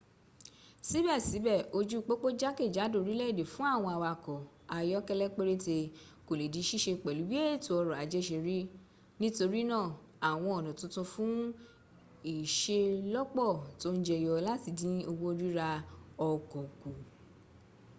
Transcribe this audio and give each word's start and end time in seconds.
síbẹ̀síbẹ̀ 0.89 1.65
ojú 1.77 1.97
pópó 2.07 2.27
jákèjádò 2.41 2.97
orílẹ̀-èdè 3.01 3.43
fún 3.53 3.67
àwọn 3.75 3.91
awakọ 3.97 4.33
ayọ́kẹ́lẹ́ 4.77 5.33
péréte 5.35 5.77
kò 6.25 6.31
le 6.39 6.45
di 6.53 6.61
síse 6.69 6.91
pẹ̀lú 7.03 7.23
bí 7.29 7.37
ètò 7.53 7.71
ọrọ̀ 7.81 7.95
ajẹ́ 8.03 8.25
sẹ 8.29 8.37
rí 8.47 8.57
nítorínà 9.19 9.77
àwọn 10.29 10.51
ọ̀nà 10.57 10.71
titun 10.79 11.07
fùn 11.13 11.33
ìselọ́pọ́ 12.33 13.49
tó 13.81 13.87
ń 13.95 13.99
jẹyọ 14.07 14.33
láti 14.47 14.69
dín 14.79 14.97
owó 15.11 15.27
ríra 15.39 15.69
ọkọ̀ 16.29 16.61
kù 16.81 16.89